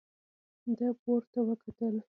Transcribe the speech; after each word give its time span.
ده 0.77 0.87
پورته 1.01 1.39
وکتل. 1.47 1.95